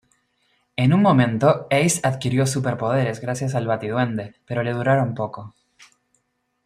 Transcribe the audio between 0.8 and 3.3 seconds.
un momento, Ace adquirió super-poderes